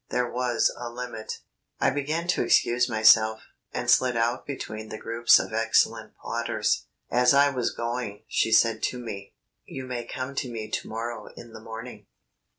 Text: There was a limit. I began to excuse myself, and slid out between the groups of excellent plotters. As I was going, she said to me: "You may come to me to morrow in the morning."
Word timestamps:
There 0.09 0.27
was 0.31 0.73
a 0.75 0.89
limit. 0.89 1.41
I 1.79 1.91
began 1.91 2.27
to 2.29 2.41
excuse 2.41 2.89
myself, 2.89 3.41
and 3.71 3.87
slid 3.87 4.17
out 4.17 4.47
between 4.47 4.89
the 4.89 4.97
groups 4.97 5.37
of 5.37 5.53
excellent 5.53 6.13
plotters. 6.19 6.87
As 7.11 7.35
I 7.35 7.51
was 7.51 7.69
going, 7.71 8.23
she 8.27 8.51
said 8.51 8.81
to 8.85 8.97
me: 8.97 9.35
"You 9.65 9.85
may 9.85 10.05
come 10.05 10.33
to 10.37 10.49
me 10.51 10.71
to 10.71 10.89
morrow 10.89 11.27
in 11.37 11.53
the 11.53 11.61
morning." 11.61 12.07